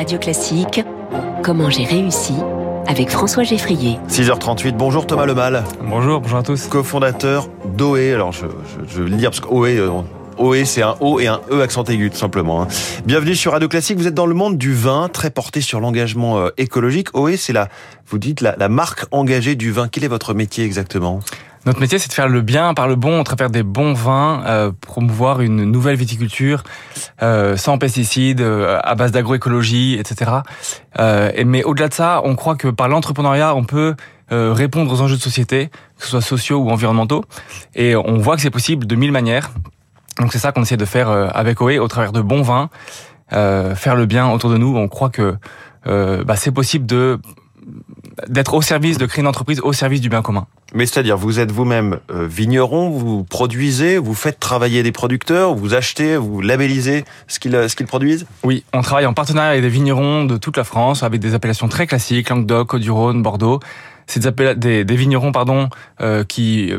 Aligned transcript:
Radio 0.00 0.18
Classique, 0.18 0.82
Comment 1.42 1.68
j'ai 1.68 1.84
réussi 1.84 2.32
avec 2.86 3.10
François 3.10 3.42
Geffrier. 3.42 3.98
6h38, 4.08 4.72
bonjour 4.72 5.06
Thomas 5.06 5.26
Lemal. 5.26 5.62
Bonjour, 5.82 6.22
bonjour 6.22 6.38
à 6.38 6.42
tous. 6.42 6.68
Co-fondateur 6.68 7.48
d'OE, 7.76 8.14
alors 8.14 8.32
je, 8.32 8.46
je, 8.46 8.94
je, 8.94 9.02
vais 9.02 9.10
le 9.10 9.16
dire 9.16 9.28
parce 9.28 9.40
que 9.40 9.48
OE, 9.48 9.66
euh, 9.66 9.90
OE 10.38 10.64
c'est 10.64 10.80
un 10.80 10.96
O 11.00 11.20
et 11.20 11.26
un 11.26 11.42
E 11.52 11.60
accent 11.60 11.84
aigu 11.84 12.08
tout 12.08 12.16
simplement. 12.16 12.62
Hein. 12.62 12.68
Bienvenue 13.04 13.34
sur 13.34 13.52
Radio 13.52 13.68
Classique, 13.68 13.98
vous 13.98 14.06
êtes 14.06 14.14
dans 14.14 14.24
le 14.24 14.32
monde 14.32 14.56
du 14.56 14.72
vin, 14.72 15.10
très 15.12 15.28
porté 15.28 15.60
sur 15.60 15.80
l'engagement 15.80 16.38
euh, 16.38 16.48
écologique. 16.56 17.14
OE 17.14 17.36
c'est 17.36 17.52
la, 17.52 17.68
vous 18.06 18.16
dites 18.16 18.40
la, 18.40 18.56
la 18.56 18.70
marque 18.70 19.04
engagée 19.10 19.54
du 19.54 19.70
vin. 19.70 19.88
Quel 19.88 20.04
est 20.04 20.08
votre 20.08 20.32
métier 20.32 20.64
exactement? 20.64 21.20
Notre 21.66 21.80
métier, 21.80 21.98
c'est 21.98 22.08
de 22.08 22.14
faire 22.14 22.28
le 22.28 22.40
bien 22.40 22.72
par 22.72 22.88
le 22.88 22.96
bon, 22.96 23.20
à 23.20 23.24
travers 23.24 23.50
des 23.50 23.62
bons 23.62 23.92
vins, 23.92 24.42
euh, 24.46 24.72
promouvoir 24.80 25.42
une 25.42 25.64
nouvelle 25.64 25.96
viticulture 25.96 26.64
euh, 27.22 27.56
sans 27.56 27.76
pesticides, 27.76 28.40
euh, 28.40 28.80
à 28.82 28.94
base 28.94 29.12
d'agroécologie, 29.12 29.98
etc. 29.98 30.30
Euh, 30.98 31.30
mais 31.44 31.62
au-delà 31.62 31.88
de 31.88 31.94
ça, 31.94 32.22
on 32.24 32.34
croit 32.34 32.56
que 32.56 32.68
par 32.68 32.88
l'entrepreneuriat, 32.88 33.54
on 33.54 33.64
peut 33.64 33.94
euh, 34.32 34.54
répondre 34.54 34.90
aux 34.90 35.02
enjeux 35.02 35.16
de 35.16 35.20
société, 35.20 35.68
que 35.98 36.04
ce 36.04 36.10
soit 36.10 36.22
sociaux 36.22 36.60
ou 36.60 36.70
environnementaux. 36.70 37.24
Et 37.74 37.94
on 37.94 38.16
voit 38.16 38.36
que 38.36 38.42
c'est 38.42 38.50
possible 38.50 38.86
de 38.86 38.96
mille 38.96 39.12
manières. 39.12 39.50
Donc 40.18 40.32
c'est 40.32 40.38
ça 40.38 40.52
qu'on 40.52 40.62
essaie 40.62 40.78
de 40.78 40.84
faire 40.86 41.10
euh, 41.10 41.28
avec 41.34 41.60
OE, 41.60 41.78
au 41.78 41.88
travers 41.88 42.12
de 42.12 42.22
bons 42.22 42.42
vins, 42.42 42.70
faire 43.30 43.96
le 43.96 44.06
bien 44.06 44.28
autour 44.30 44.50
de 44.50 44.56
nous. 44.56 44.76
On 44.76 44.88
croit 44.88 45.10
que 45.10 45.36
bah, 45.84 46.36
c'est 46.36 46.52
possible 46.52 46.86
de 46.86 47.20
d'être 48.28 48.54
au 48.54 48.62
service, 48.62 48.98
de 48.98 49.06
créer 49.06 49.22
une 49.22 49.28
entreprise 49.28 49.60
au 49.60 49.72
service 49.72 50.00
du 50.00 50.08
bien 50.08 50.22
commun. 50.22 50.46
Mais 50.72 50.86
c'est-à-dire, 50.86 51.16
vous 51.16 51.40
êtes 51.40 51.50
vous-même 51.50 51.98
euh, 52.10 52.26
vigneron, 52.26 52.90
vous 52.90 53.24
produisez, 53.24 53.98
vous 53.98 54.14
faites 54.14 54.38
travailler 54.38 54.82
des 54.82 54.92
producteurs, 54.92 55.54
vous 55.54 55.74
achetez, 55.74 56.16
vous 56.16 56.40
labellisez 56.40 57.04
ce 57.26 57.38
qu'ils 57.38 57.68
ce 57.68 57.74
qu'ils 57.74 57.86
produisent? 57.86 58.26
Oui, 58.44 58.64
on 58.72 58.82
travaille 58.82 59.06
en 59.06 59.12
partenariat 59.12 59.50
avec 59.50 59.62
des 59.62 59.68
vignerons 59.68 60.24
de 60.24 60.36
toute 60.36 60.56
la 60.56 60.64
France, 60.64 61.02
avec 61.02 61.20
des 61.20 61.34
appellations 61.34 61.68
très 61.68 61.86
classiques, 61.86 62.30
Languedoc, 62.30 62.68
Côte-du-Rhône, 62.68 63.22
Bordeaux. 63.22 63.60
C'est 64.06 64.20
des, 64.20 64.54
des, 64.56 64.84
des, 64.84 64.96
vignerons 64.96 65.30
pardon, 65.30 65.68
euh, 66.00 66.24
qui 66.24 66.72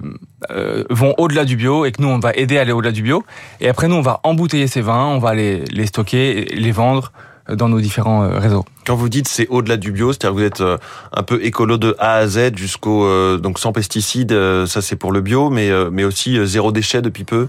euh, 0.50 0.84
vont 0.90 1.16
au-delà 1.18 1.46
du 1.46 1.56
bio 1.56 1.86
et 1.86 1.94
que 1.94 2.02
nous, 2.02 2.10
on 2.10 2.20
va 2.20 2.34
aider 2.34 2.58
à 2.58 2.62
aller 2.62 2.74
au-delà 2.74 2.92
du 2.92 3.04
bio. 3.04 3.24
Et 3.62 3.70
après, 3.70 3.88
nous, 3.88 3.96
on 3.96 4.02
va 4.02 4.20
embouteiller 4.24 4.68
ces 4.68 4.82
vins, 4.82 5.06
on 5.06 5.20
va 5.20 5.34
les, 5.34 5.64
les 5.66 5.86
stocker, 5.86 6.46
les 6.46 6.72
vendre 6.72 7.14
dans 7.56 7.70
nos 7.70 7.80
différents 7.80 8.24
euh, 8.24 8.40
réseaux. 8.40 8.66
Quand 8.86 8.96
vous 8.96 9.10
dites 9.10 9.28
c'est 9.28 9.48
au-delà 9.48 9.78
du 9.78 9.92
bio, 9.92 10.12
c'est-à-dire 10.12 10.34
vous 10.34 10.44
êtes 10.44 10.62
euh, 10.62 10.78
un 11.14 11.24
peu 11.24 11.44
écolo 11.44 11.78
de 11.78 11.96
A 12.00 12.16
à 12.16 12.28
Z 12.28 12.56
jusqu'au 12.56 13.06
euh, 13.06 13.38
donc 13.38 13.60
sans 13.60 13.72
pesticides, 13.72 14.36
ça 14.66 14.82
c'est 14.82 14.96
pour 14.96 15.12
le 15.12 15.22
bio, 15.22 15.50
mais 15.50 15.70
mais 15.92 16.04
aussi 16.04 16.46
zéro 16.46 16.72
déchet 16.72 17.02
depuis 17.02 17.24
peu? 17.24 17.48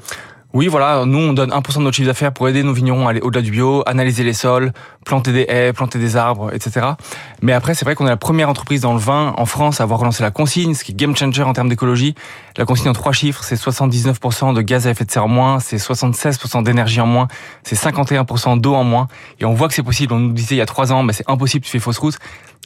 Oui, 0.55 0.67
voilà, 0.67 1.06
nous 1.06 1.19
on 1.19 1.33
donne 1.33 1.50
1% 1.50 1.78
de 1.78 1.83
notre 1.84 1.97
chiffre 1.97 2.08
d'affaires 2.08 2.31
pour 2.31 2.47
aider 2.47 2.62
nos 2.62 2.75
vignerons 2.75 3.06
à 3.06 3.11
aller 3.11 3.22
au-delà 3.22 3.41
du 3.41 3.50
bio, 3.50 3.83
analyser 3.86 4.22
les 4.22 4.34
sols, 4.34 4.72
planter 5.06 5.33
des 5.33 5.47
haies, 5.48 5.72
planter 5.72 5.98
des 5.98 6.14
arbres, 6.19 6.53
etc. 6.53 6.89
Mais 7.41 7.55
après, 7.55 7.75
c'est 7.75 7.86
vrai 7.86 7.94
qu'on 7.94 8.06
est 8.06 8.11
la 8.11 8.19
première 8.19 8.50
entreprise 8.50 8.83
dans 8.83 8.92
le 8.92 8.98
vin 8.98 9.33
en 9.39 9.47
France 9.47 9.81
à 9.81 9.84
avoir 9.84 10.00
relancé 10.00 10.22
la 10.22 10.31
consigne, 10.31 10.75
ce 10.75 10.84
qui 10.84 10.92
est 10.92 10.94
game 10.94 11.17
changer 11.17 11.42
en 11.42 11.55
termes 11.55 11.70
d'écologie. 11.70 12.14
La 12.59 12.67
consigne 12.67 12.91
en 12.91 12.92
trois 12.92 13.12
chiffres, 13.12 13.42
c'est 13.44 13.55
79% 13.55 14.53
de 14.53 14.61
gaz 14.61 14.86
à 14.86 14.91
effet 14.91 15.06
de 15.06 15.11
serre 15.11 15.25
en 15.25 15.28
moins, 15.28 15.59
c'est 15.59 15.78
76% 15.78 16.62
d'énergie 16.64 17.00
en 17.00 17.06
moins, 17.06 17.28
c'est 17.62 17.77
51% 17.77 18.61
d'eau 18.61 18.75
en 18.75 18.84
moins. 18.84 19.09
Et 19.41 19.47
on 19.47 19.55
voit 19.55 19.69
que 19.69 19.75
c'est 19.75 19.83
possible. 19.83 20.12
On 20.12 20.19
nous 20.19 20.33
disait 20.33 20.56
il 20.56 20.59
y 20.59 20.62
a 20.62 20.66
trois 20.66 20.92
ans, 20.92 21.03
mais 21.03 21.14
c'est 21.14 21.28
impossible, 21.31 21.64
tu 21.64 21.70
fais 21.70 21.78
fausse 21.78 21.97
route. 21.97 22.19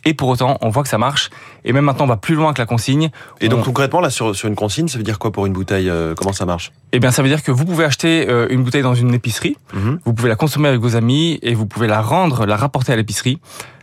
Et 0.07 0.15
pour 0.15 0.29
autant, 0.29 0.57
on 0.63 0.71
voit 0.71 0.83
que 0.85 0.89
ça 0.89 0.97
marche. 0.99 1.29
Et 1.65 1.73
même 1.75 1.85
maintenant, 1.85 2.05
on 2.05 2.09
va 2.09 2.17
plus 2.17 2.37
loin 2.37 2.55
que 2.55 2.63
la 2.63 2.67
consigne. 2.67 3.11
Et 3.41 3.49
donc 3.49 3.65
concrètement, 3.65 4.01
là, 4.01 4.09
sur, 4.09 4.35
sur 4.35 4.49
une 4.49 4.55
consigne, 4.55 4.87
ça 4.89 4.97
veut 4.99 5.05
dire 5.05 5.19
quoi 5.19 5.33
pour 5.33 5.45
une 5.47 5.53
bouteille 5.53 5.91
euh, 5.91 6.15
Comment 6.15 6.33
ça 6.33 6.47
marche? 6.47 6.71
Eh 6.93 7.01
bien, 7.01 7.11
ça 7.11 7.23
veut 7.23 7.29
dire 7.29 7.43
que 7.43 7.51
vous 7.51 7.65
pouvez 7.65 7.85
acheter 7.85 8.27
euh, 8.31 8.47
une 8.49 8.63
bouteille 8.63 8.83
dans 8.83 8.95
une 8.95 9.13
épicerie, 9.13 9.57
Mhm. 9.75 9.99
vous 10.05 10.15
pouvez 10.15 10.29
la 10.29 10.37
consommer 10.37 10.69
avec 10.69 10.81
vos 10.81 10.95
amis 10.97 11.39
et 11.43 11.55
vous 11.55 11.67
pouvez 11.67 11.89
la 11.89 12.01
rendre, 12.01 12.47
la 12.47 12.57
rapporter 12.57 12.93
à 12.93 12.97
l'épicerie, 12.97 13.41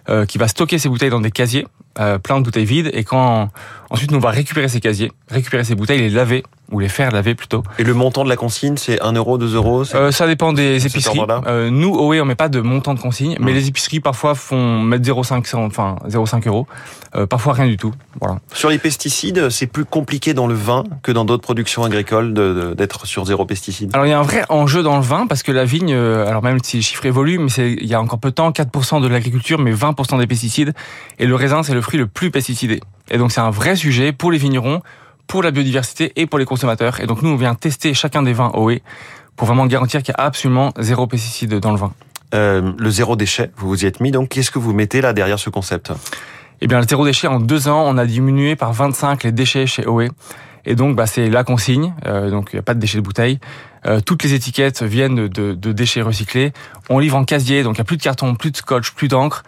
euh, 0.09 0.25
qui 0.25 0.37
va 0.37 0.47
stocker 0.47 0.77
ces 0.79 0.89
bouteilles 0.89 1.09
dans 1.09 1.21
des 1.21 1.31
casiers, 1.31 1.65
euh, 1.99 2.17
plein 2.17 2.39
de 2.39 2.43
bouteilles 2.45 2.65
vides. 2.65 2.89
Et 2.93 3.03
quand 3.03 3.49
ensuite, 3.89 4.11
on 4.13 4.19
va 4.19 4.31
récupérer 4.31 4.67
ces 4.67 4.79
casiers, 4.79 5.11
récupérer 5.29 5.63
ces 5.63 5.75
bouteilles, 5.75 5.99
les 5.99 6.09
laver 6.09 6.43
ou 6.71 6.79
les 6.79 6.89
faire 6.89 7.11
laver 7.11 7.35
plutôt. 7.35 7.61
Et 7.77 7.83
le 7.83 7.93
montant 7.93 8.23
de 8.23 8.29
la 8.29 8.35
consigne, 8.35 8.77
c'est 8.77 8.99
1 9.01 9.11
euro, 9.13 9.37
2 9.37 9.53
euros 9.55 9.83
Euh, 9.93 10.11
ça 10.11 10.25
dépend 10.25 10.53
des 10.53 10.85
épiceries. 10.87 11.19
Euh, 11.45 11.69
nous, 11.69 11.93
OE, 11.93 12.19
on 12.21 12.25
met 12.25 12.33
pas 12.35 12.49
de 12.49 12.61
montant 12.61 12.95
de 12.95 12.99
consigne, 12.99 13.35
mais 13.39 13.51
Mhm. 13.51 13.57
les 13.57 13.67
épiceries 13.67 13.99
parfois 13.99 14.33
font 14.33 14.79
mettre 14.81 15.03
0,5 15.05 15.45
cent- 15.45 15.63
enfin 15.65 15.97
0,5 16.07 16.47
euros, 16.47 16.65
parfois 17.29 17.53
rien 17.53 17.67
du 17.67 17.77
tout. 17.77 17.93
Voilà. 18.19 18.39
Sur 18.53 18.69
les 18.69 18.79
pesticides, 18.79 19.49
c'est 19.51 19.67
plus 19.67 19.85
compliqué 19.85 20.33
dans 20.33 20.47
le 20.47 20.55
vin 20.55 20.83
que 21.03 21.11
dans 21.11 21.25
d'autres 21.25 21.43
productions 21.43 21.83
agricoles 21.83 22.33
d'être 22.75 23.05
sur 23.05 23.25
zéro 23.25 23.45
pesticide. 23.45 23.91
Alors 23.93 24.07
il 24.07 24.09
y 24.09 24.13
a 24.13 24.19
un 24.19 24.23
vrai 24.23 24.43
enjeu 24.49 24.81
dans 24.81 24.95
le 24.97 25.03
vin 25.03 25.27
parce 25.27 25.43
que 25.43 25.51
la 25.51 25.65
vigne, 25.65 25.93
alors 25.93 26.41
même 26.41 26.57
si 26.63 26.77
les 26.77 26.81
chiffres 26.83 27.05
évoluent, 27.05 27.37
mais 27.39 27.51
il 27.57 27.85
y 27.85 27.93
a 27.93 28.01
encore 28.01 28.19
peu 28.19 28.29
de 28.29 28.35
temps 28.35 28.51
4% 28.51 28.99
de 28.99 29.07
l'agriculture, 29.07 29.59
mais 29.59 29.73
20% 29.73 29.92
des 29.93 30.27
pesticides. 30.27 30.73
Et 31.19 31.25
le 31.25 31.35
raisin, 31.35 31.63
c'est 31.63 31.73
le 31.73 31.81
fruit 31.81 31.99
le 31.99 32.07
plus 32.07 32.31
pesticidé. 32.31 32.81
Et 33.09 33.17
donc 33.17 33.31
c'est 33.31 33.41
un 33.41 33.49
vrai 33.49 33.75
sujet 33.75 34.11
pour 34.11 34.31
les 34.31 34.37
vignerons, 34.37 34.81
pour 35.27 35.43
la 35.43 35.51
biodiversité 35.51 36.11
et 36.15 36.25
pour 36.25 36.39
les 36.39 36.45
consommateurs. 36.45 36.99
Et 36.99 37.07
donc 37.07 37.21
nous, 37.21 37.29
on 37.29 37.35
vient 37.35 37.55
tester 37.55 37.93
chacun 37.93 38.23
des 38.23 38.33
vins 38.33 38.51
OE 38.55 38.79
pour 39.35 39.47
vraiment 39.47 39.65
garantir 39.65 40.03
qu'il 40.03 40.13
y 40.17 40.21
a 40.21 40.25
absolument 40.25 40.73
zéro 40.79 41.07
pesticide 41.07 41.59
dans 41.59 41.71
le 41.71 41.77
vin. 41.77 41.93
Euh, 42.33 42.71
le 42.77 42.89
zéro 42.89 43.15
déchet, 43.15 43.51
vous 43.57 43.67
vous 43.67 43.83
y 43.83 43.87
êtes 43.87 43.99
mis, 43.99 44.11
donc 44.11 44.29
qu'est-ce 44.29 44.51
que 44.51 44.59
vous 44.59 44.73
mettez 44.73 45.01
là 45.01 45.13
derrière 45.13 45.39
ce 45.39 45.49
concept? 45.49 45.91
Eh 46.61 46.67
bien, 46.67 46.79
le 46.79 46.87
zéro 46.87 47.05
déchet, 47.05 47.27
en 47.27 47.39
deux 47.39 47.67
ans, 47.67 47.83
on 47.85 47.97
a 47.97 48.05
diminué 48.05 48.55
par 48.55 48.73
25 48.73 49.23
les 49.23 49.31
déchets 49.31 49.67
chez 49.67 49.85
OE. 49.85 50.07
Et 50.65 50.75
donc, 50.75 50.95
bah, 50.95 51.05
c'est 51.07 51.29
la 51.29 51.43
consigne. 51.43 51.93
euh, 52.05 52.29
donc, 52.29 52.49
il 52.53 52.55
n'y 52.55 52.59
a 52.59 52.63
pas 52.63 52.73
de 52.73 52.79
déchets 52.79 52.99
de 52.99 53.03
bouteille. 53.03 53.39
Euh, 53.85 53.99
toutes 53.99 54.23
les 54.23 54.33
étiquettes 54.33 54.81
viennent 54.81 55.15
de, 55.15 55.27
de, 55.27 55.53
de 55.53 55.71
déchets 55.73 56.01
recyclés. 56.01 56.53
On 56.89 56.99
livre 56.99 57.17
en 57.17 57.25
casier, 57.25 57.63
donc 57.63 57.75
il 57.75 57.79
n'y 57.79 57.81
a 57.81 57.85
plus 57.85 57.97
de 57.97 58.01
carton, 58.01 58.33
plus 58.35 58.51
de 58.51 58.57
scotch, 58.57 58.91
plus 58.91 59.09
d'encre. 59.09 59.43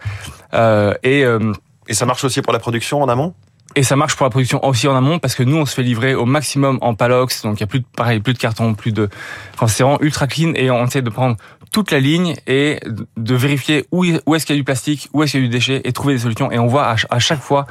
Euh, 0.54 0.94
et, 1.02 1.24
euh, 1.24 1.52
Et 1.88 1.94
ça 1.94 2.06
marche 2.06 2.24
aussi 2.24 2.42
pour 2.42 2.52
la 2.52 2.58
production 2.58 3.02
en 3.02 3.08
amont? 3.08 3.34
et 3.74 3.82
ça 3.82 3.94
marche 3.94 4.16
pour 4.16 4.24
la 4.24 4.30
production 4.30 4.64
aussi 4.64 4.88
en 4.88 4.96
amont 4.96 5.18
parce 5.18 5.34
que 5.34 5.42
nous, 5.42 5.56
on 5.58 5.66
se 5.66 5.74
fait 5.74 5.82
livrer 5.82 6.14
au 6.14 6.24
maximum 6.24 6.78
en 6.80 6.94
palox. 6.94 7.42
Donc, 7.42 7.60
il 7.60 7.62
n'y 7.62 7.64
a 7.64 7.66
plus 7.66 7.80
de, 7.80 7.84
pareil, 7.94 8.20
plus 8.20 8.32
de 8.32 8.38
carton, 8.38 8.72
plus 8.72 8.92
de, 8.92 9.10
enfin, 9.54 9.66
c'est 9.66 9.82
vraiment 9.82 10.00
ultra 10.00 10.26
clean 10.26 10.52
et 10.54 10.70
on 10.70 10.86
essaie 10.86 11.02
de 11.02 11.10
prendre 11.10 11.36
toute 11.72 11.90
la 11.90 11.98
ligne 12.00 12.36
et 12.46 12.80
de 13.18 13.34
vérifier 13.34 13.84
où, 13.92 14.06
où 14.24 14.34
est-ce 14.34 14.46
qu'il 14.46 14.54
y 14.56 14.58
a 14.58 14.60
du 14.60 14.64
plastique, 14.64 15.10
où 15.12 15.22
est-ce 15.22 15.32
qu'il 15.32 15.40
y 15.40 15.44
a 15.44 15.46
du 15.46 15.52
déchet 15.52 15.82
et 15.84 15.92
trouver 15.92 16.14
des 16.14 16.20
solutions. 16.20 16.50
Et 16.50 16.58
on 16.58 16.66
voit 16.68 16.86
à, 16.86 16.96
ch- 16.96 17.06
à 17.10 17.18
chaque 17.18 17.40
fois, 17.42 17.66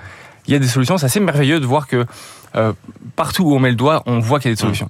il 0.46 0.54
y 0.54 0.56
a 0.56 0.60
des 0.60 0.68
solutions. 0.68 1.00
C'est 1.00 1.08
assez 1.08 1.20
merveilleux 1.22 1.60
de 1.60 1.66
voir 1.66 1.88
que 1.88 2.06
euh, 2.56 2.74
partout 3.16 3.44
où 3.46 3.56
on 3.56 3.60
met 3.60 3.70
le 3.72 3.76
doigt, 3.76 4.04
on 4.06 4.20
voit 4.20 4.40
qu'il 4.40 4.52
y 4.52 4.54
a 4.54 4.56
des 4.56 4.62
solutions. 4.62 4.90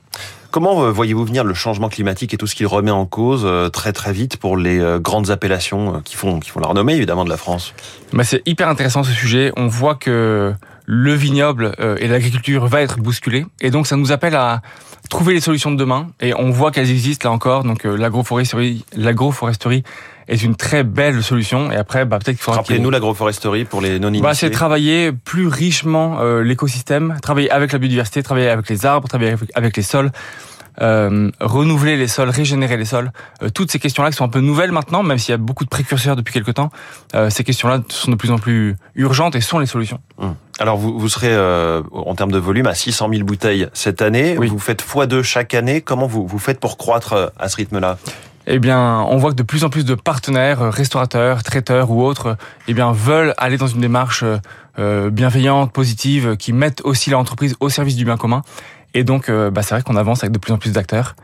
Comment 0.56 0.86
euh, 0.86 0.90
voyez-vous 0.90 1.26
venir 1.26 1.44
le 1.44 1.54
changement 1.54 1.90
climatique 1.90 2.34
et 2.34 2.38
tout 2.38 2.48
ce 2.48 2.56
qu'il 2.56 2.66
remet 2.66 2.90
en 2.90 3.06
cause 3.06 3.42
euh, 3.44 3.68
très 3.68 3.92
très 3.92 4.14
vite 4.14 4.38
pour 4.38 4.56
les 4.56 4.80
euh, 4.80 5.00
grandes 5.00 5.30
appellations 5.30 6.02
qui 6.06 6.16
font 6.16 6.40
qui 6.40 6.50
font 6.50 6.62
la 6.62 6.68
renommée 6.68 6.94
évidemment 6.94 7.26
de 7.26 7.30
la 7.30 7.36
France? 7.36 7.74
Bah, 8.14 8.24
c'est 8.24 8.42
hyper 8.46 8.70
intéressant 8.70 9.04
ce 9.04 9.12
sujet. 9.12 9.52
On 9.58 9.68
voit 9.68 9.96
que 9.96 10.54
le 10.86 11.14
vignoble 11.14 11.74
euh, 11.80 11.98
et 12.00 12.08
l'agriculture 12.08 12.68
va 12.68 12.82
être 12.82 13.00
bousculé. 13.00 13.46
Et 13.62 13.72
donc, 13.72 13.88
ça 13.88 13.96
nous 13.96 14.12
appelle 14.12 14.36
à 14.36 14.62
trouver 15.10 15.34
les 15.34 15.42
solutions 15.42 15.72
de 15.72 15.78
demain. 15.78 16.08
Et 16.22 16.34
on 16.34 16.52
voit 16.52 16.72
qu'elles 16.72 16.92
existent 16.92 17.30
là 17.30 17.34
encore. 17.34 17.64
Donc, 17.64 17.86
euh, 17.86 17.96
l'agroforesterie, 17.96 18.86
l'agroforesterie 18.96 19.84
est 20.28 20.42
une 20.44 20.56
très 20.56 20.84
belle 20.84 21.24
solution. 21.24 21.72
Et 21.72 21.76
après, 21.76 22.06
bah, 22.06 22.20
peut-être 22.20 22.38
qu'il 22.38 22.44
faudra 22.44 22.62
Rappelez-nous 22.62 22.90
l'agroforesterie 22.90 23.66
pour 23.66 23.82
les 23.82 24.00
non 24.00 24.10
initiés. 24.10 24.24
Bah, 24.24 24.34
c'est 24.34 24.50
travailler 24.50 25.12
plus 25.12 25.48
richement 25.48 26.20
euh, 26.20 26.44
l'écosystème, 26.44 27.18
travailler 27.22 27.50
avec 27.52 27.72
la 27.72 27.80
biodiversité, 27.80 28.24
travailler 28.24 28.50
avec 28.50 28.70
les 28.70 28.86
arbres, 28.86 29.08
travailler 29.08 29.32
avec, 29.32 29.52
avec 29.56 29.78
les 29.78 29.84
sols, 29.84 30.12
euh, 30.82 31.32
renouveler 31.40 31.96
les 31.96 32.08
sols, 32.08 32.30
régénérer 32.30 32.78
les 32.78 32.86
sols. 32.86 33.12
Euh, 33.42 33.50
toutes 33.50 33.72
ces 33.72 33.80
questions-là 33.80 34.10
qui 34.12 34.18
sont 34.18 34.26
un 34.26 34.30
peu 34.30 34.42
nouvelles 34.42 34.72
maintenant, 34.72 35.04
même 35.04 35.18
s'il 35.18 35.32
y 35.32 35.36
a 35.36 35.38
beaucoup 35.38 35.64
de 35.64 35.70
précurseurs 35.70 36.16
depuis 36.16 36.34
quelques 36.34 36.56
temps, 36.56 36.70
euh, 37.14 37.30
ces 37.30 37.44
questions-là 37.44 37.82
sont 37.90 38.12
de 38.12 38.16
plus 38.16 38.32
en 38.32 38.38
plus 38.38 38.76
urgentes 38.96 39.36
et 39.36 39.42
sont 39.42 39.60
les 39.60 39.66
solutions. 39.66 40.00
Alors 40.60 40.78
vous, 40.78 40.98
vous 40.98 41.10
serez 41.10 41.34
euh, 41.34 41.82
en 41.92 42.16
termes 42.16 42.32
de 42.32 42.38
volume 42.38 42.68
à 42.68 42.74
600 42.74 43.10
000 43.12 43.24
bouteilles 43.24 43.68
cette 43.74 44.02
année. 44.02 44.38
Oui. 44.38 44.48
Vous 44.48 44.60
faites 44.60 44.84
x2 44.84 45.22
chaque 45.22 45.54
année. 45.54 45.82
Comment 45.82 46.08
vous 46.08 46.26
vous 46.26 46.40
faites 46.40 46.60
pour 46.60 46.78
croître 46.78 47.14
euh, 47.14 47.28
à 47.38 47.50
ce 47.50 47.58
rythme-là? 47.58 47.98
Eh 48.48 48.60
bien, 48.60 49.02
on 49.10 49.18
voit 49.18 49.32
que 49.32 49.36
de 49.36 49.44
plus 49.44 49.64
en 49.64 49.70
plus 49.70 49.86
de 49.86 49.96
partenaires, 49.96 50.62
euh, 50.62 50.70
restaurateurs, 50.70 51.42
traiteurs 51.42 51.90
ou 51.90 52.04
autres, 52.04 52.38
eh 52.68 52.74
bien, 52.74 52.92
veulent 52.92 53.34
aller 53.38 53.58
dans 53.58 53.68
une 53.68 53.82
démarche 53.82 54.24
euh, 54.78 55.10
bienveillante, 55.10 55.72
positive, 55.72 56.38
qui 56.38 56.54
mettent 56.54 56.82
aussi 56.84 57.10
l'entreprise 57.10 57.56
au 57.60 57.70
service 57.70 57.96
du 57.96 58.06
bien 58.06 58.18
commun. 58.18 58.44
Et 58.94 59.04
donc, 59.04 59.30
euh, 59.30 59.50
bah, 59.50 59.64
c'est 59.64 59.74
vrai 59.74 59.82
qu'on 59.82 59.96
avance 59.96 60.24
avec 60.24 60.32
de 60.32 60.38
plus 60.38 60.54
en 60.54 60.58
plus 60.58 60.72
d'acteurs. 60.72 61.16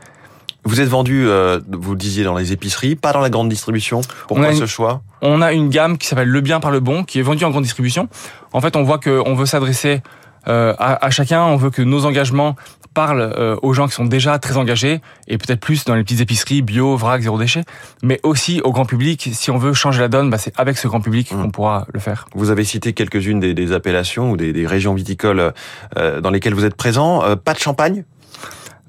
Vous 0.64 0.80
êtes 0.80 0.88
vendu, 0.88 1.26
euh, 1.26 1.58
vous 1.70 1.92
le 1.92 1.98
disiez, 1.98 2.22
dans 2.24 2.36
les 2.36 2.52
épiceries, 2.52 2.94
pas 2.94 3.12
dans 3.12 3.20
la 3.20 3.30
grande 3.30 3.48
distribution. 3.48 4.00
Pourquoi 4.28 4.52
une- 4.52 4.56
ce 4.56 4.66
choix? 4.66 5.02
On 5.20 5.42
a 5.42 5.52
une 5.52 5.68
gamme 5.70 5.98
qui 5.98 6.06
s'appelle 6.06 6.28
Le 6.28 6.40
Bien 6.40 6.60
par 6.60 6.70
le 6.70 6.80
Bon, 6.80 7.02
qui 7.04 7.18
est 7.18 7.22
vendue 7.22 7.44
en 7.44 7.50
grande 7.50 7.64
distribution. 7.64 8.08
En 8.52 8.60
fait, 8.60 8.76
on 8.76 8.82
voit 8.84 8.98
qu'on 8.98 9.34
veut 9.34 9.46
s'adresser 9.46 10.02
euh, 10.48 10.74
à, 10.78 11.04
à 11.06 11.10
chacun, 11.10 11.42
on 11.44 11.56
veut 11.56 11.70
que 11.70 11.82
nos 11.82 12.04
engagements 12.04 12.56
parlent 12.94 13.20
euh, 13.38 13.56
aux 13.62 13.72
gens 13.72 13.86
qui 13.86 13.94
sont 13.94 14.04
déjà 14.04 14.38
très 14.40 14.56
engagés, 14.56 15.00
et 15.28 15.38
peut-être 15.38 15.60
plus 15.60 15.84
dans 15.84 15.94
les 15.94 16.02
petites 16.02 16.20
épiceries, 16.20 16.62
bio, 16.62 16.96
vrac, 16.96 17.22
zéro 17.22 17.38
déchet, 17.38 17.62
mais 18.02 18.18
aussi 18.22 18.60
au 18.64 18.70
grand 18.72 18.84
public. 18.84 19.30
Si 19.32 19.50
on 19.50 19.56
veut 19.56 19.72
changer 19.72 20.00
la 20.00 20.08
donne, 20.08 20.30
bah, 20.30 20.38
c'est 20.38 20.52
avec 20.58 20.76
ce 20.76 20.88
grand 20.88 21.00
public 21.00 21.32
Mmh. 21.32 21.42
qu'on 21.42 21.50
pourra 21.50 21.86
le 21.94 22.00
faire. 22.00 22.26
Vous 22.34 22.50
avez 22.50 22.64
cité 22.64 22.92
quelques-unes 22.92 23.40
des, 23.40 23.54
des 23.54 23.72
appellations 23.72 24.32
ou 24.32 24.36
des, 24.36 24.52
des 24.52 24.66
régions 24.66 24.94
viticoles 24.94 25.52
euh, 25.96 26.20
dans 26.20 26.30
lesquelles 26.30 26.54
vous 26.54 26.64
êtes 26.64 26.74
présent. 26.76 27.22
Euh, 27.24 27.34
pas 27.36 27.54
de 27.54 27.58
champagne? 27.60 28.04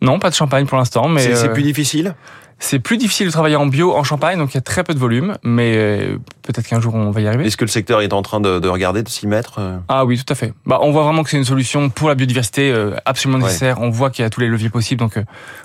Non, 0.03 0.19
pas 0.19 0.29
de 0.29 0.35
champagne 0.35 0.67
pour 0.67 0.77
l'instant, 0.77 1.09
mais 1.09 1.21
C'est 1.21 1.47
euh, 1.50 1.53
plus 1.53 1.63
difficile 1.63 2.13
C'est 2.59 2.79
plus 2.79 2.97
difficile 2.97 3.25
de 3.27 3.31
travailler 3.31 3.55
en 3.55 3.65
bio 3.65 3.95
en 3.95 4.03
Champagne, 4.03 4.38
donc 4.38 4.53
il 4.53 4.55
y 4.55 4.57
a 4.57 4.61
très 4.61 4.83
peu 4.83 4.94
de 4.94 5.00
volume, 5.00 5.38
mais 5.44 5.73
euh, 5.75 6.17
peut-être 6.44 6.67
qu'un 6.67 6.79
jour 6.79 6.94
on 6.94 7.09
va 7.09 7.21
y 7.21 7.27
arriver. 7.27 7.45
Est-ce 7.45 7.57
que 7.57 7.65
le 7.65 7.69
secteur 7.69 8.01
est 8.01 8.13
en 8.13 8.21
train 8.21 8.39
de, 8.39 8.59
de 8.59 8.67
regarder, 8.69 9.01
de 9.01 9.09
s'y 9.09 9.27
mettre 9.27 9.59
Ah 9.89 10.05
oui, 10.05 10.17
tout 10.21 10.31
à 10.31 10.35
fait. 10.35 10.53
Bah, 10.65 10.77
on 10.81 10.91
voit 10.91 11.03
vraiment 11.03 11.23
que 11.23 11.29
c'est 11.29 11.38
une 11.38 11.45
solution 11.45 11.89
pour 11.89 12.09
la 12.09 12.15
biodiversité 12.15 12.71
euh, 12.71 12.95
absolument 13.05 13.39
nécessaire. 13.44 13.81
On 13.81 13.89
voit 13.89 14.11
qu'il 14.11 14.23
y 14.23 14.25
a 14.25 14.29
tous 14.29 14.41
les 14.41 14.47
leviers 14.47 14.69
possibles, 14.69 15.00
donc 15.00 15.17
euh, 15.17 15.23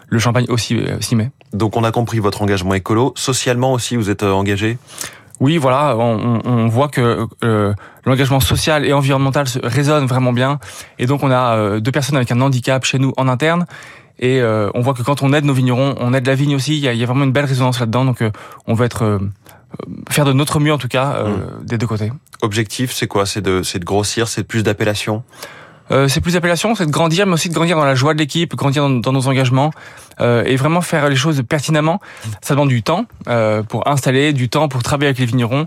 le 0.09 0.19
Champagne 0.19 0.47
aussi 0.49 0.77
euh, 0.77 1.01
s'y 1.01 1.15
met. 1.15 1.31
Donc 1.53 1.77
on 1.77 1.85
a 1.85 1.93
compris 1.93 2.19
votre 2.21 2.41
engagement 2.43 2.75
écolo. 2.75 3.13
Socialement 3.17 3.73
aussi, 3.73 3.97
vous 3.97 4.09
êtes 4.11 4.23
engagé? 4.23 4.79
Oui, 5.41 5.57
voilà, 5.57 5.97
on, 5.97 6.41
on 6.45 6.67
voit 6.67 6.89
que 6.89 7.27
euh, 7.45 7.73
l'engagement 8.05 8.41
social 8.41 8.85
et 8.85 8.93
environnemental 8.93 9.47
se 9.47 9.61
résonne 9.63 10.05
vraiment 10.07 10.33
bien. 10.33 10.59
Et 10.99 11.07
donc, 11.07 11.23
on 11.23 11.31
a 11.31 11.57
euh, 11.57 11.79
deux 11.81 11.93
personnes 11.93 12.17
avec 12.17 12.33
un 12.33 12.41
handicap 12.41 12.85
chez 12.85 12.99
nous 12.99 13.13
en 13.17 13.29
interne. 13.29 13.65
Et 14.19 14.41
euh, 14.41 14.71
on 14.75 14.81
voit 14.81 14.95
que 14.95 15.03
quand 15.03 15.23
on 15.23 15.33
aide 15.33 15.45
nos 15.45 15.55
vignerons, 15.55 15.95
on 15.99 16.13
aide 16.15 16.27
la 16.27 16.35
vigne 16.35 16.55
aussi. 16.57 16.77
Il 16.77 16.81
y 16.83 16.89
a, 16.89 16.93
il 16.93 16.99
y 16.99 17.03
a 17.03 17.07
vraiment 17.07 17.25
une 17.25 17.33
belle 17.33 17.45
résonance 17.45 17.81
là-dedans. 17.81 18.05
Donc, 18.05 18.23
on 18.67 18.75
veut 18.75 18.87
être 18.87 19.21
faire 20.09 20.25
de 20.25 20.33
notre 20.33 20.61
mieux 20.61 20.73
en 20.73 20.79
tout 20.79 20.89
cas 20.89 21.25
mmh. 21.25 21.65
des 21.65 21.79
deux 21.79 21.87
côtés. 21.87 22.11
Objectif, 22.41 22.93
c'est 22.93 23.07
quoi? 23.07 23.27
C'est 23.27 23.43
de, 23.43 23.61
de 23.61 23.85
grossir, 23.85 24.29
c'est 24.29 24.45
plus 24.45 24.63
d'appellations? 24.63 25.23
Euh, 25.91 26.07
c'est 26.09 26.21
plus 26.21 26.35
d'appellation, 26.35 26.75
c'est 26.75 26.87
de 26.87 26.91
grandir, 26.91 27.27
mais 27.27 27.33
aussi 27.33 27.49
de 27.49 27.55
grandir 27.55 27.77
dans 27.77 27.85
la 27.85 27.95
joie 27.95 28.13
de 28.13 28.19
l'équipe, 28.19 28.55
grandir 28.55 28.83
dans, 28.83 28.91
dans, 28.91 29.13
nos 29.13 29.27
engagements 29.27 29.71
euh, 30.21 30.45
et 30.45 30.57
vraiment 30.57 30.81
faire 30.83 31.09
les 31.09 31.17
choses 31.17 31.43
pertinemment. 31.49 32.01
Ça 32.43 32.55
demande 32.55 32.69
du 32.69 32.83
temps 32.83 33.07
euh, 33.29 33.63
pour 33.63 33.89
installer, 33.89 34.33
du 34.33 34.49
temps 34.49 34.69
pour 34.69 34.83
travailler 34.83 35.09
avec 35.09 35.19
les 35.19 35.27
vignerons. 35.27 35.67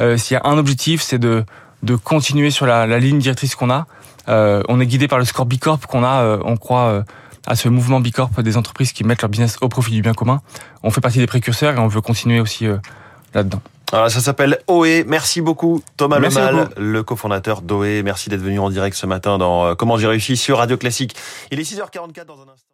Euh, 0.00 0.16
s'il 0.16 0.34
y 0.34 0.36
a 0.36 0.42
un 0.44 0.58
objectif, 0.58 1.00
c'est 1.02 1.18
de, 1.18 1.44
de 1.82 1.96
continuer 1.96 2.50
sur 2.50 2.66
la, 2.66 2.86
la 2.86 2.98
ligne 2.98 3.18
directrice 3.18 3.54
qu'on 3.54 3.70
a. 3.70 3.86
Euh, 4.28 4.62
on 4.68 4.78
est 4.78 4.86
guidé 4.86 5.08
par 5.08 5.18
le 5.18 5.24
score 5.24 5.46
Bicorp 5.46 5.80
qu'on 5.88 6.04
a. 6.04 6.38
on 6.44 6.56
croit 6.56 7.04
à 7.46 7.56
ce 7.56 7.68
mouvement 7.68 8.00
Bicorp 8.00 8.42
des 8.42 8.56
entreprises 8.56 8.92
qui 8.92 9.04
mettent 9.04 9.22
leur 9.22 9.28
business 9.28 9.56
au 9.60 9.68
profit 9.68 9.92
du 9.92 10.02
bien 10.02 10.14
commun. 10.14 10.40
On 10.82 10.90
fait 10.90 11.00
partie 11.00 11.18
des 11.18 11.26
précurseurs 11.26 11.74
et 11.74 11.78
on 11.78 11.88
veut 11.88 12.00
continuer 12.00 12.40
aussi 12.40 12.66
là-dedans. 13.34 13.60
Voilà, 13.90 14.08
ça 14.08 14.20
s'appelle 14.20 14.58
OE. 14.68 15.04
Merci 15.06 15.42
beaucoup 15.42 15.82
Thomas 15.96 16.18
Lemal, 16.18 16.70
le 16.78 17.02
cofondateur 17.02 17.60
d'OE. 17.60 18.02
Merci 18.02 18.30
d'être 18.30 18.40
venu 18.40 18.58
en 18.58 18.70
direct 18.70 18.96
ce 18.96 19.06
matin 19.06 19.36
dans 19.36 19.74
Comment 19.74 19.98
j'ai 19.98 20.06
réussi 20.06 20.36
sur 20.36 20.58
Radio 20.58 20.76
Classique. 20.76 21.14
Il 21.50 21.60
est 21.60 21.64
6h44 21.64 22.24
dans 22.24 22.38
un 22.40 22.48
instant. 22.52 22.68